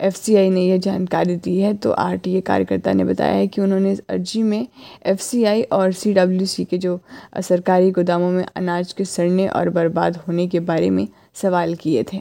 एफसीआई 0.00 0.50
ने 0.50 0.60
यह 0.60 0.76
जानकारी 0.78 1.36
दी 1.36 1.58
है। 1.58 1.72
तो 1.74 1.90
आरटीए 1.92 2.40
कार्यकर्ता 2.40 2.92
ने 2.92 3.04
बताया 3.04 3.34
है 3.34 3.46
कि 3.46 3.60
उन्होंने 3.60 3.92
इस 3.92 4.00
अर्जी 4.10 4.42
में 4.42 4.66
एफसीआई 5.06 5.62
और 5.62 5.92
सीडब्ल्यूसी 5.92 6.64
के 6.64 6.78
जो 6.78 6.98
सरकारी 7.40 7.90
गोदामों 7.90 8.30
में 8.30 8.44
अनाज 8.46 8.92
के 8.92 9.04
सड़ने 9.06 9.48
और 9.48 9.70
बर्बाद 9.70 10.16
होने 10.18 10.46
के 10.46 10.60
बारे 10.62 10.85
में 10.90 11.06
सवाल 11.34 11.74
किए 11.74 12.04
थे। 12.12 12.20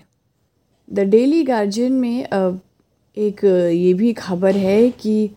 द 0.89 0.99
डेली 0.99 1.43
गार्जियन 1.43 1.93
में 1.93 2.19
एक, 3.17 3.43
ये 3.73 3.93
भी 3.93 4.13
खबर 4.13 4.55
है 4.55 4.89
कि 4.91 5.29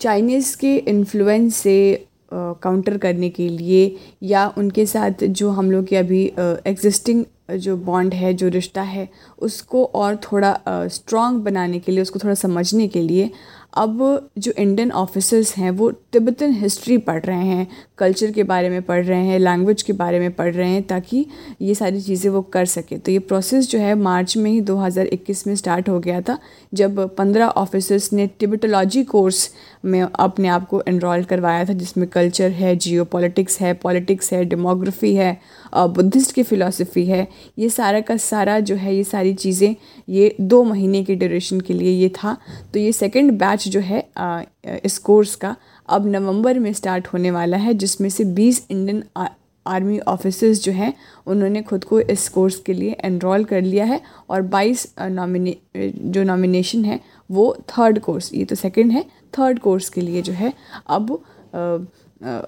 चाइनीज़ 0.00 0.56
के 0.56 0.76
इन्फ्लुएंस 0.76 1.56
से 1.56 2.06
काउंटर 2.34 2.96
करने 2.98 3.28
के 3.30 3.48
लिए 3.48 3.96
या 4.22 4.46
उनके 4.58 4.86
साथ 4.86 5.24
जो 5.24 5.50
हम 5.50 5.70
लोग 5.70 5.86
के 5.86 5.96
अभी 5.96 6.24
एग्जिस्टिंग 6.38 7.24
जो 7.50 7.76
बॉन्ड 7.76 8.14
है, 8.14 8.32
जो 8.34 8.48
रिश्ता 8.48 8.82
है, 8.82 9.08
उसको 9.38 9.84
और 9.84 10.16
थोड़ा 10.24 10.60
स्ट्रॉन्ग 10.68 11.42
बनाने 11.42 11.78
के 11.78 11.92
लिए, 11.92 12.02
उसको 12.02 12.18
थोड़ा 12.18 12.34
समझने 12.34 12.86
के 12.88 13.00
लिए 13.00 13.30
अब 13.72 14.30
जो 14.38 14.52
इंडियन 14.52 14.90
ऑफिसर्स 14.92 15.54
हैं, 15.56 15.70
वो 15.70 15.90
तिब्बतन 16.12 16.52
हिस्ट्री 16.52 16.96
पढ़ 16.98 17.22
रहे 17.24 17.44
हैं 17.46 17.66
कल्चर 17.98 18.30
के 18.30 18.42
बारे 18.42 18.68
में 18.70 18.82
पढ़ 18.82 19.04
रहे 19.04 19.24
हैं 19.26 19.38
लैंग्वेज 19.38 19.82
के 19.82 19.92
बारे 19.92 20.18
में 20.20 20.30
पढ़ 20.32 20.52
रहे 20.54 20.68
हैं, 20.68 20.82
ताकि 20.82 21.24
ये 21.62 21.74
सारी 21.74 22.00
चीज़ें 22.00 22.30
वो 22.30 22.42
कर 22.52 22.64
सकें। 22.66 22.98
तो 23.00 23.12
ये 23.12 23.18
प्रोसेस 23.18 23.70
जो 23.70 23.78
है, 23.78 23.94
मार्च 23.94 24.36
में 24.36 24.50
ही 24.50 24.60
2021 24.60 25.46
में 25.46 25.54
स्टार्ट 25.56 25.88
हो 25.88 25.98
गया 26.00 26.20
था, 26.20 26.38
जब 26.74 26.98
15 27.16 27.48
ऑफिसर्स 27.48 28.12
ने 28.12 28.26
टिबिटोलॉजी 28.40 29.02
कोर्स 29.04 29.50
में 29.84 30.00
अपने 30.02 30.48
आप 30.48 30.68
को 30.68 30.82
इनरोल 30.88 31.24
करवाया 31.24 31.64
था, 31.64 31.72
जिसमें 31.72 32.06
कल्चर 32.08 32.50
है 32.50 32.74
जियो 32.76 33.06
है 33.60 33.72
पॉलिटिक्स 33.74 34.32
है 34.32 34.44
डेमोग्राफी 34.44 35.14
है 35.14 35.38
बुद्धिस्ट 35.74 36.32
की 36.32 36.42
फ़िलासफ़ी 36.42 37.04
है, 37.06 37.26
ये 37.58 37.68
सारा 37.68 38.00
का 38.00 38.16
सारा 38.18 38.58
जो 38.60 38.74
है, 38.76 38.94
ये 38.96 39.04
सारी 39.04 39.34
चीज़ें, 39.34 39.74
ये 40.08 40.34
दो 40.40 40.62
महीने 40.64 41.02
के 41.04 41.14
ड्यूरेशन 41.14 41.60
के 41.60 41.74
लिए 41.74 41.90
ये 41.92 42.08
था। 42.16 42.36
तो 42.74 42.78
ये 42.78 42.92
सेकेंड 42.92 43.32
बैच 43.38 43.61
जो 43.70 43.80
है 43.80 44.08
इस 44.84 44.98
कोर्स 44.98 45.34
का 45.34 45.54
अब 45.88 46.06
नवंबर 46.06 46.58
में 46.58 46.72
स्टार्ट 46.72 47.06
होने 47.06 47.30
वाला 47.30 47.56
है, 47.56 47.74
जिसमें 47.74 48.08
से 48.08 48.24
20 48.34 48.66
इंडियन 48.70 49.02
आर्मी 49.66 49.98
ऑफिसर्स 49.98 50.62
जो 50.64 50.72
हैं, 50.72 50.92
उन्होंने 51.26 51.62
खुद 51.62 51.84
को 51.84 52.00
इस 52.00 52.28
कोर्स 52.28 52.56
के 52.56 52.72
लिए 52.72 52.96
एनरोल 53.04 53.44
कर 53.44 53.62
लिया 53.62 53.84
है 53.84 54.00
और 54.30 54.42
22 54.42 54.86
नॉमिने 55.00 55.56
जो 55.76 56.22
नॉमिनेशन 56.22 56.84
है, 56.84 57.00
वो 57.30 57.56
थर्ड 57.68 57.98
कोर्स, 57.98 58.32
ये 58.34 58.44
तो 58.44 58.54
सेकंड 58.54 58.92
है, 58.92 59.04
थर्ड 59.38 59.58
कोर्स 59.58 59.88
के 59.88 60.00
लिए 60.00 60.22
जो 60.22 60.32
है, 60.32 60.52
अब 60.88 61.22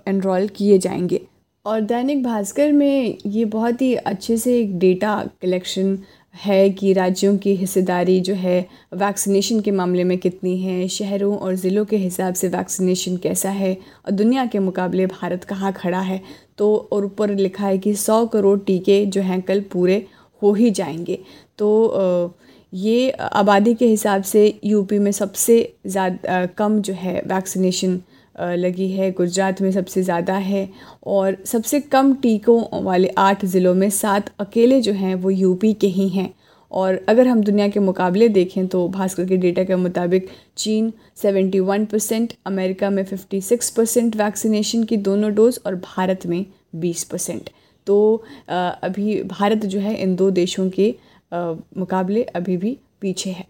एनरोल 0.08 0.48
किए 0.48 0.78
जाएँगे। 0.78 1.20
और 1.64 1.80
दैनिक 1.80 2.22
भास्कर 2.22 2.72
में 2.72 3.18
ये 3.26 3.44
बहुत 3.44 3.82
ही 3.82 3.94
अच्छे 3.94 4.36
से 4.36 4.58
एक 4.60 4.78
डेटा 4.78 5.14
कलेक्शन 5.42 5.98
है 6.34 6.68
कि 6.70 6.92
राज्यों 6.92 7.36
की 7.38 7.54
हिस्सेदारी 7.56 8.20
जो 8.20 8.34
है 8.34 8.60
वैक्सीनेशन 8.94 9.60
के 9.60 9.70
मामले 9.70 10.04
में 10.04 10.16
कितनी 10.18 10.56
है, 10.60 10.86
शहरों 10.88 11.36
और 11.38 11.54
ज़िलों 11.54 11.84
के 11.84 11.96
हिसाब 11.96 12.34
से 12.34 12.48
वैक्सीनेशन 12.48 13.16
कैसा 13.16 13.50
है 13.50 13.72
और 14.06 14.12
दुनिया 14.12 14.46
के 14.46 14.58
मुकाबले 14.58 15.06
भारत 15.06 15.44
कहाँ 15.44 15.72
खड़ा 15.72 16.00
है? 16.00 16.20
तो 16.58 16.88
और 16.92 17.04
ऊपर 17.04 17.30
लिखा 17.30 17.66
है 17.66 17.78
कि 17.78 17.94
सौ 17.96 18.24
करोड़ 18.26 18.58
टीके 18.60 19.04
जो 19.06 19.20
हैं 19.22 19.40
कल 19.42 19.60
पूरे 19.72 20.04
हो 20.42 20.52
ही 20.54 20.70
जाएँगे। 20.70 21.18
तो 21.58 22.34
ये 22.72 23.10
आबादी 23.10 23.74
के 23.74 23.86
हिसाब 23.86 24.22
से 24.22 24.46
यूपी 24.64 24.98
में 24.98 25.10
सबसे 25.12 25.56
ज़्यादा 25.86 26.44
कम 26.58 26.80
जो 26.80 26.94
है 26.94 27.20
वैक्सीनेशन 27.26 28.00
लगी 28.36 28.90
है, 28.90 29.10
गुजरात 29.12 29.60
में 29.62 29.70
सबसे 29.72 30.02
ज़्यादा 30.02 30.34
है 30.36 30.68
और 31.06 31.36
सबसे 31.46 31.80
कम 31.82 32.14
टीकों 32.16 32.82
वाले 32.84 33.08
आठ 33.18 33.44
ज़िलों 33.46 33.74
में 33.74 33.88
सात 33.92 34.30
अकेले 34.40 34.80
जो 34.80 34.92
हैं 34.94 35.14
वो 35.16 35.30
यूपी 35.30 35.72
के 35.74 35.86
ही 35.88 36.08
हैं। 36.08 36.32
और 36.72 36.98
अगर 37.08 37.28
हम 37.28 37.42
दुनिया 37.42 37.68
के 37.68 37.80
मुकाबले 37.80 38.28
देखें 38.30 38.66
तो 38.66 38.86
भास्कर 38.88 39.26
के 39.26 39.36
डेटा 39.36 39.64
के 39.64 39.76
मुताबिक 39.76 40.28
चीन 40.56 40.92
71 41.16 41.84
परसेंट, 41.86 42.32
अमेरिका 42.46 42.90
में 42.90 43.04
56 43.04 43.70
परसेंट 43.70 44.16
वैक्सीनेशन 44.16 44.84
की 44.84 44.96
दोनों 44.98 45.32
डोज 45.34 45.60
और 45.66 45.74
भारत 45.76 46.26
में 46.26 46.44
20 46.76 47.04
परसेंट। 47.04 47.50
तो 47.86 48.24
अभी 48.48 49.22
भारत 49.22 49.66
जो 49.66 49.80
है 49.80 49.96
इन 49.96 50.16
दो 50.16 50.30
देशों 50.32 50.68
के 50.70 50.94
मुकाबले 51.32 52.22
अभी 52.24 52.56
भी 52.56 52.76
पीछे 53.00 53.30
है। 53.30 53.46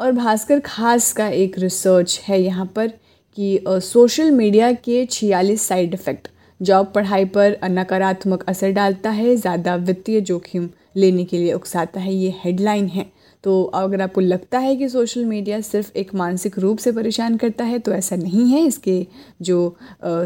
और 0.00 0.12
भास्कर 0.12 0.60
खास 0.60 1.12
का 1.12 1.28
एक 1.28 1.58
रिसर्च 1.58 2.20
है 2.24 2.40
यहाँ 2.42 2.66
पर 2.76 2.92
कि 3.36 3.64
सोशल 3.68 4.30
मीडिया 4.30 4.72
के 4.72 5.04
छियालीस 5.06 5.66
साइड 5.68 5.94
इफ़ेक्ट 5.94 6.28
जॉब 6.60 6.92
पढ़ाई 6.94 7.24
पर 7.24 7.56
नकारात्मक 7.64 8.44
असर 8.48 8.70
डालता 8.70 9.10
है, 9.10 9.36
ज़्यादा 9.36 9.74
वित्तीय 9.76 10.20
जोखिम 10.20 10.68
लेने 10.96 11.24
के 11.24 11.38
लिए 11.38 11.52
उकसाता 11.52 12.00
है, 12.00 12.14
ये 12.14 12.34
हेडलाइन 12.44 12.86
है। 12.88 13.06
तो 13.44 13.62
अगर 13.74 14.00
आपको 14.00 14.20
लगता 14.20 14.58
है 14.58 14.74
कि 14.76 14.88
सोशल 14.88 15.24
मीडिया 15.24 15.60
सिर्फ़ 15.60 15.90
एक 15.98 16.14
मानसिक 16.14 16.58
रूप 16.58 16.78
से 16.78 16.92
परेशान 16.92 17.36
करता 17.36 17.64
है 17.64 17.78
तो 17.78 17.92
ऐसा 17.92 18.16
नहीं 18.16 18.48
है। 18.48 18.60
इसके 18.66 19.06
जो 19.42 19.76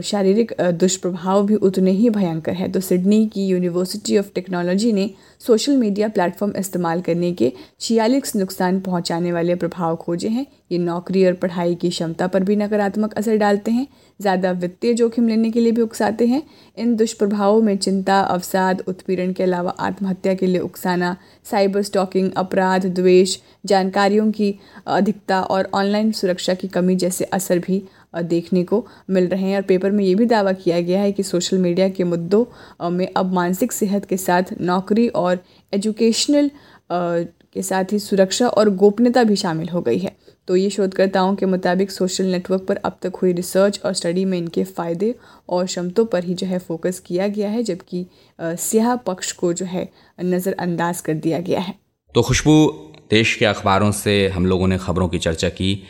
शारीरिक 0.04 0.54
दुष्प्रभाव 0.74 1.46
भी 1.46 1.54
उतने 1.56 1.90
ही 1.90 2.10
भयंकर 2.10 2.52
है। 2.52 2.70
तो 2.72 2.80
सिडनी 2.80 3.26
की 3.26 3.46
यूनिवर्सिटी 3.46 4.18
ऑफ़ 4.18 4.32
टेक्नोलॉजी 4.34 4.92
ने 4.92 5.10
सोशल 5.40 5.76
मीडिया 5.76 6.08
प्लेटफॉर्म 6.08 6.52
इस्तेमाल 6.58 7.00
करने 7.00 7.32
के 7.32 7.52
छियालीस 7.80 8.36
नुकसान 8.36 8.80
पहुँचाने 8.80 9.32
वाले 9.32 9.54
प्रभाव 9.56 9.96
खोजे 9.96 10.28
हैं। 10.28 10.46
ये 10.72 10.78
नौकरी 10.78 11.26
और 11.26 11.32
पढ़ाई 11.34 11.74
की 11.74 11.90
क्षमता 11.90 12.26
पर 12.26 12.44
भी 12.44 12.56
नकारात्मक 12.56 13.14
असर 13.14 13.36
डालते 13.36 13.70
हैं। 13.70 13.86
ज़्यादा 14.20 14.50
वित्तीय 14.52 14.94
जोखिम 14.94 15.28
लेने 15.28 15.50
के 15.50 15.60
लिए 15.60 15.72
भी 15.72 15.82
उकसाते 15.82 16.26
हैं। 16.26 16.42
इन 16.76 16.94
दुष्प्रभावों 16.96 17.60
में 17.62 17.76
चिंता, 17.76 18.20
अवसाद, 18.20 18.82
उत्पीड़न 18.88 19.32
के 19.32 19.42
अलावा 19.42 19.70
आत्महत्या 19.80 20.34
के 20.34 20.46
लिए 20.46 20.60
उकसाना, 20.60 21.16
साइबर 21.46 21.82
स्टॉकिंग, 21.82 22.30
अपराध, 22.36 22.86
द्वेष, 22.94 23.36
जानकारियों 23.66 24.30
की 24.32 24.54
अधिकता 24.88 25.40
और 25.42 25.68
ऑनलाइन 25.74 26.12
सुरक्षा 26.12 26.54
की 26.54 26.68
कमी 26.68 26.96
जैसे 26.96 27.24
असर 27.24 27.58
भी 27.58 27.82
देखने 28.16 28.62
को 28.64 28.86
मिल 29.10 29.26
रहे 29.28 29.42
हैं। 29.42 29.56
और 29.56 29.62
पेपर 29.62 29.90
में 29.90 30.04
ये 30.04 30.14
भी 30.14 30.26
दावा 30.26 30.52
किया 30.54 30.80
गया 30.80 31.00
है 31.00 31.12
कि 31.12 31.22
सोशल 31.22 31.58
मीडिया 31.58 31.88
के 31.88 32.04
मुद्दों 32.04 32.90
में 32.90 33.06
अब 33.08 33.32
मानसिक 33.32 33.72
सेहत 33.72 34.04
के 34.04 34.16
साथ 34.16 34.54
नौकरी 34.60 35.08
और 35.16 35.38
एजुकेशनल 35.72 36.50
के 36.92 37.62
साथ 37.62 37.92
ही 37.92 37.98
सुरक्षा 37.98 38.48
और 38.48 38.70
गोपनीयता 38.76 39.24
भी 39.24 39.36
शामिल 39.36 39.68
हो 39.68 39.80
गई 39.80 39.98
है। 39.98 40.16
तो 40.48 40.56
ये 40.56 40.68
शोधकर्ताओं 40.70 41.34
के 41.36 41.46
मुताबिक 41.46 41.90
सोशल 41.90 42.26
नेटवर्क 42.26 42.62
पर 42.62 42.76
अब 42.84 42.96
तक 43.02 43.16
हुई 43.22 43.32
रिसर्च 43.32 43.80
और 43.84 43.92
स्टडी 43.94 44.24
में 44.24 44.36
इनके 44.38 44.64
फ़ायदे 44.66 45.14
और 45.48 45.66
क्षमतों 45.66 46.04
पर 46.06 46.24
ही 46.24 46.34
जो 46.34 46.46
है 46.46 46.58
फोकस 46.58 47.00
किया 47.00 47.26
गया 47.28 47.48
है, 47.50 47.62
जबकि 47.62 48.06
स्याह 48.38 48.94
पक्ष 48.96 49.32
को 49.32 49.52
जो 49.52 49.66
है 49.66 49.88
नज़रअंदाज 50.18 51.00
कर 51.00 51.14
दिया 51.16 51.40
गया 51.40 51.60
है। 51.60 51.74
तो 52.14 52.22
खुशबू, 52.22 52.66
देश 53.10 53.34
के 53.34 53.44
अखबारों 53.44 53.90
से 53.92 54.16
हम 54.28 54.46
लोगों 54.46 54.66
ने 54.66 54.78
ख़बरों 54.78 55.08
की 55.08 55.18
चर्चा 55.18 55.48
की। 55.50 55.82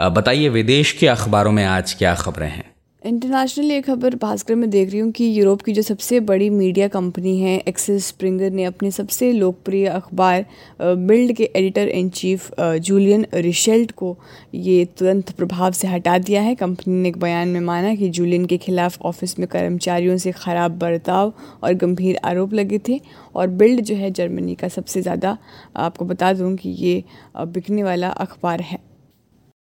बताइए, 0.00 0.48
विदेश 0.48 0.92
के 0.92 1.06
अखबारों 1.08 1.52
में 1.52 1.64
आज 1.64 1.94
क्या 1.94 2.14
खबरें 2.14 2.48
हैं? 2.48 2.73
इंटरनेशनल 3.04 3.70
एक 3.70 3.84
खबर 3.84 4.14
भास्कर 4.16 4.54
में 4.54 4.68
देख 4.70 4.90
रही 4.90 4.98
हूँ 4.98 5.10
कि 5.12 5.26
यूरोप 5.38 5.62
की 5.62 5.72
जो 5.72 5.82
सबसे 5.82 6.18
बड़ी 6.20 6.48
मीडिया 6.50 6.86
कंपनी 6.88 7.36
है 7.38 7.56
एक्सेस 7.68 8.06
स्प्रिंगर 8.06 8.50
ने 8.50 8.64
अपने 8.64 8.90
सबसे 8.90 9.30
लोकप्रिय 9.32 9.86
अखबार 9.86 10.44
बिल्ड 10.80 11.32
के 11.36 11.50
editor 11.56 11.88
in 11.88 12.08
chief 12.10 12.48
Julian 12.60 13.26
Reichelt 13.34 13.92
को 13.92 14.16
ये 14.54 14.84
तुरंत 14.98 15.30
प्रभाव 15.32 15.72
से 15.72 15.88
हटा 15.88 16.16
दिया 16.20 16.42
है। 16.42 16.54
कंपनी 16.54 16.94
ने 16.94 17.08
एक 17.08 17.18
बयान 17.18 17.48
में 17.48 17.60
माना 17.60 17.94
कि 17.94 18.08
जूलियन 18.10 18.46
के 18.46 18.58
खिलाफ 18.58 19.00
ऑफ़िस 19.02 19.38
में 19.38 19.46
कर्मचारियों 19.48 20.16
से 20.16 20.32
ख़राब 20.32 20.78
बर्ताव 20.78 21.32
और 21.62 21.74
गंभीर 21.74 22.18
आरोप 22.24 22.54
लगे 22.54 22.80
थे 22.88 23.00
और 23.34 23.48
बिल्ड 23.50 23.80
जो 23.82 23.96
है 23.96 24.10
जर्मनी 24.12 24.54
का 24.54 24.68
सबसे 24.70 25.02
ज़्यादा, 25.02 25.36
आपको 25.76 26.04
बता 26.04 26.32
दूँ 26.32 26.54
कि 26.56 26.70
ये 26.70 27.02
बिकने 27.36 27.82
वाला 27.82 28.08
अखबार 28.08 28.60
है। 28.62 28.93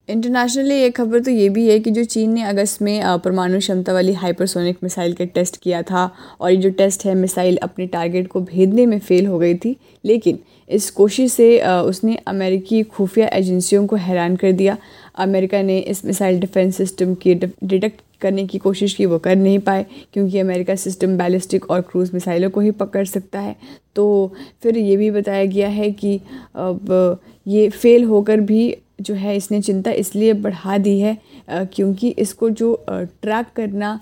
इंटरनेशनली 0.09 0.75
एक 0.77 0.97
खबर 0.97 1.21
तो 1.21 1.31
ये 1.31 1.49
भी 1.49 1.67
है 1.69 1.79
कि 1.81 1.91
जो 1.91 2.03
चीन 2.05 2.33
ने 2.33 2.43
अगस्त 2.45 2.83
में 2.83 3.01
परमाणु 3.25 3.59
क्षमता 3.59 3.93
वाली 3.93 4.13
हाइपरसोनिक 4.13 4.79
मिसाइल 4.83 5.13
का 5.13 5.25
टेस्ट 5.25 5.57
किया 5.57 5.81
था 5.83 6.11
और 6.41 6.51
ये 6.51 6.57
जो 6.57 6.71
टेस्ट 6.71 7.05
है 7.07 7.15
मिसाइल 7.15 7.57
अपने 7.57 7.87
टारगेट 7.87 8.29
को 8.29 8.41
भेदने 8.43 8.87
में 8.87 8.99
फ़ेल 8.99 9.27
हो 9.27 9.39
गई 9.39 9.55
थी। 9.55 9.77
लेकिन 10.05 10.39
इस 10.71 10.91
कोशिश 10.91 11.33
से 11.33 11.49
उसने 11.69 12.17
अमेरिकी 12.27 12.83
खुफिया 12.83 13.29
एजेंसियों 13.33 13.87
को 13.87 13.97
हैरान 13.97 14.37
कर 14.37 14.53
दिया। 14.53 14.77
अमेरिका 15.17 15.63
ने 15.63 15.79
इस 15.79 16.05
मिसाइल 16.05 16.41
डिफेंस 16.41 16.77
सिस्टम 16.77 17.15
की 17.15 17.35
डिटेक्ट 17.35 18.01
करने 18.21 18.47
की 18.47 18.59
कोशिश 18.59 18.95
की, 18.95 19.07
वो 19.07 19.19
कर 19.19 19.37
नहीं 19.37 19.59
पाए, 19.59 19.85
क्योंकि 20.13 20.39
अमेरिका 20.39 20.75
सिस्टम 20.77 21.17
बैलिस्टिक 21.19 21.71
और 21.71 21.81
क्रूज़ 21.81 22.11
मिसाइलों 22.15 22.51
को 22.51 22.61
ही 22.61 22.71
पकड़ 22.73 23.05
सकता 23.07 23.41
है। 23.41 23.57
तो 23.97 24.33
फिर 24.63 24.79
ये 24.79 24.97
भी 24.97 25.11
बताया 25.11 25.45
गया 25.47 25.69
है 25.69 25.91
कि 25.93 26.21
अब 26.57 27.21
ये 27.47 27.69
फ़ेल 27.71 28.05
होकर 28.05 28.41
भी 28.41 28.75
जो 28.99 29.15
है 29.15 29.37
इसने 29.37 29.61
चिंता 29.61 29.91
इसलिए 29.93 30.33
बढ़ा 30.35 30.79
दी 30.79 30.99
है 31.01 31.17
क्योंकि 31.51 32.09
इसको 32.19 32.51
जो 32.53 32.75
ट्रैक 32.91 33.47
करना 33.57 33.99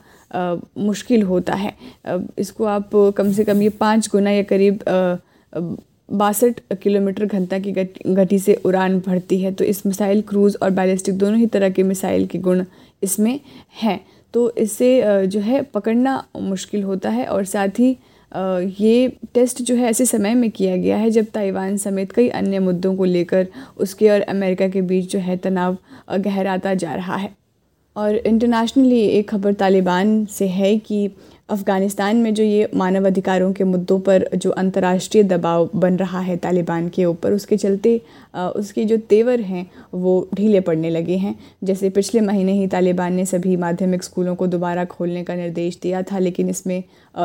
मुश्किल 0.79 1.23
होता 1.23 1.55
है। 1.55 1.73
इसको 2.39 2.65
आप 2.67 2.91
कम 3.17 3.33
से 3.33 3.45
कम 3.45 3.63
ये 3.63 3.69
पाँच 3.81 4.09
गुना 4.13 4.31
या 4.31 4.43
करीब 4.43 4.83
बासठ 6.13 6.61
किलोमीटर 6.83 7.27
घंटा 7.27 7.59
की 7.59 7.73
गति 7.73 8.39
से 8.39 8.55
उड़ान 8.65 8.99
भरती 9.01 9.41
है। 9.41 9.53
तो 9.53 9.65
इस 9.65 9.85
मिसाइल 9.87 10.23
क्रूज़ 10.29 10.57
और 10.63 10.71
बैलिस्टिक 10.71 11.19
दोनों 11.19 11.39
ही 11.39 11.47
तरह 11.47 11.71
के 11.71 11.83
मिसाइल 11.83 12.27
के 12.27 12.39
गुण 12.39 12.65
इसमें 13.03 13.39
हैं। 13.83 14.01
तो 14.35 14.51
इससे 14.59 15.27
जो 15.27 15.41
है 15.41 15.63
पकड़ना 15.65 16.25
मुश्किल 16.41 16.83
होता 16.83 17.11
है 17.11 17.27
और 17.27 17.45
साथ 17.45 17.79
ही 17.79 17.97
ये 18.33 19.09
टेस्ट 19.35 19.63
जो 19.63 19.75
है 19.75 19.89
ऐसे 19.91 20.07
समय 20.07 20.35
में 20.35 20.51
किया 20.51 20.77
गया 20.77 20.97
है 20.97 21.11
जब 21.11 21.25
ताइवान 21.25 21.77
समेत 21.77 22.13
कई 22.13 22.29
अन्य 22.31 22.59
मुद्दों 22.59 22.95
को 22.97 23.05
लेकर 23.05 23.47
उसके 23.77 24.09
और 24.11 24.21
अमेरिका 24.21 24.69
के 24.69 24.83
बीच 24.83 25.11
जो 25.13 25.19
है 25.19 25.37
तनाव 25.37 25.77
गहराता 26.13 26.75
जा 26.75 26.95
रहा 26.95 27.17
है। 27.17 27.31
और 27.97 28.17
इंटरनेशनली 28.17 29.01
एक 29.01 29.29
खबर 29.31 29.53
तालिबान 29.53 30.25
से 30.27 30.47
है 30.49 30.77
कि 30.79 31.11
अफ़गानिस्तान 31.51 32.17
में 32.17 32.33
जो 32.35 32.43
ये 32.43 32.69
मानव 32.75 33.07
अधिकारों 33.07 33.53
के 33.53 33.65
मुद्दों 33.65 33.99
पर 34.01 34.29
जो 34.35 34.51
अंतर्राष्ट्रीय 34.51 35.23
दबाव 35.23 35.69
बन 35.75 35.97
रहा 35.97 36.21
है 36.21 36.37
तालिबान 36.37 36.89
के 36.89 37.05
ऊपर, 37.05 37.33
उसके 37.33 37.57
चलते 37.57 38.01
उसके 38.35 38.85
जो 38.85 38.97
तेवर 39.09 39.41
हैं 39.41 39.67
वो 39.95 40.29
ढीले 40.35 40.61
पड़ने 40.61 40.91
लगे 40.91 41.17
हैं। 41.17 41.35
जैसे 41.65 41.91
पिछले 41.91 42.21
महीने 42.21 42.53
ही 42.53 42.67
तालिबान 42.67 43.13
ने 43.13 43.27
सभी 43.27 43.57
माध्यमिक 43.57 44.03
स्कूलों 44.03 44.35
को 44.35 44.47
दोबारा 44.47 44.85
खोलने 44.85 45.25
का 45.25 45.35
निर्देश 45.35 45.79
दिया 45.83 46.03
था, 46.03 46.19
लेकिन 46.19 46.49
इसमें 46.49 46.83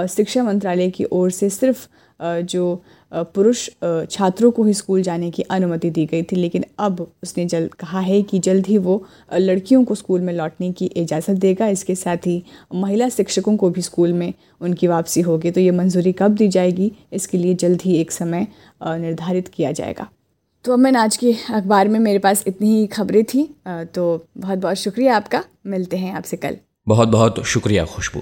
शिक्षा 0.10 0.44
मंत्रालय 0.44 0.90
की 0.90 1.06
ओर 1.12 1.32
से 1.32 1.50
सिर्फ़ 1.50 1.88
जो 2.22 2.84
पुरुष 3.14 3.68
छात्रों 4.12 4.50
को 4.52 4.64
ही 4.64 4.74
स्कूल 4.74 5.02
जाने 5.02 5.30
की 5.32 5.44
अनुमति 5.44 5.90
दी 5.90 6.06
गई 6.06 6.24
थी, 6.24 6.36
लेकिन 6.36 6.64
अब 6.80 7.06
उसने 7.24 7.46
जल्द 7.46 7.74
कहा 7.74 8.00
है 8.00 8.22
कि 8.22 8.40
जल्द 8.40 8.68
ही 8.68 8.78
वो 8.78 9.06
लड़कियों 9.34 9.84
को 9.86 9.96
स्कूल 9.96 10.22
में 10.22 10.34
लौटने 10.34 10.72
की 10.72 10.86
इजाज़त 10.86 11.38
देगा। 11.38 11.68
इसके 11.68 11.96
साथ 11.96 12.28
ही 12.28 12.44
महिला 12.76 13.10
शिक्षकों 13.10 13.56
को 13.58 13.70
भी 13.70 13.82
स्कूल 13.82 14.14
में 14.14 14.34
उनकी 14.62 14.88
वापसी 14.88 15.22
होगी। 15.22 15.52
तो 15.52 15.62
ये 15.62 15.72
मंजूरी 15.72 16.12
कब 16.14 16.36
दी 16.36 16.48
जाएगी, 16.48 16.92
इसके 17.14 17.38
लिए 17.38 17.54
जल्द 17.56 17.82
ही 17.82 17.96
एक 17.96 18.12
समय 18.12 18.48
निर्धारित 18.82 19.48
किया 19.48 19.72
जाएगा। 19.72 20.08
तो 20.66 20.74
अमन 20.74 20.96
आज 20.96 21.18
के 21.18 21.34
अखबार 21.50 21.88
में 21.88 22.00
मेरे 22.00 22.20
पास 22.20 22.44
इतनी 22.48 22.70
ही 22.70 22.88
खबरें 22.88 23.24
थी। 23.24 23.44
तो 23.68 24.26
बहुत 24.38 24.58
बहुत 24.58 24.78
शुक्रिया 24.78 25.16
आपका। 25.16 25.44
मिलते 25.66 25.98
हैं 25.98 26.14
आपसे 26.14 26.38
कल। 26.38 26.58
बहुत 26.88 27.08
बहुत 27.08 27.44
शुक्रिया 27.46 27.86
खुशबू। 27.86 28.22